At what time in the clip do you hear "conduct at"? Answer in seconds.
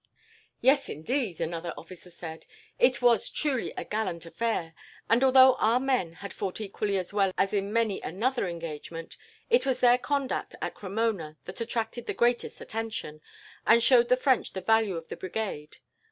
9.99-10.73